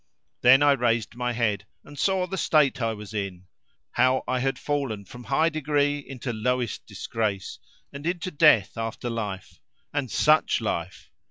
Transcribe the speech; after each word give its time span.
Then 0.41 0.63
I 0.63 0.71
raised 0.71 1.13
my 1.15 1.31
head 1.33 1.67
and 1.83 1.95
saw 1.99 2.25
the 2.25 2.35
state 2.35 2.81
I 2.81 2.95
was 2.95 3.13
in, 3.13 3.45
how 3.91 4.23
I 4.27 4.39
had 4.39 4.57
fallen 4.57 5.05
from 5.05 5.25
high 5.25 5.49
degree 5.49 5.99
into 5.99 6.33
lowest 6.33 6.87
disgrace; 6.87 7.59
and 7.93 8.03
into 8.07 8.31
death 8.31 8.79
after 8.79 9.11
life 9.11 9.59
(and 9.93 10.09
such 10.09 10.59
life!) 10.59 11.11